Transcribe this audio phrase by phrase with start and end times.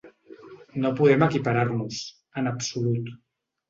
[0.85, 2.03] No podem equiparar-nos,
[2.43, 3.19] en absolut.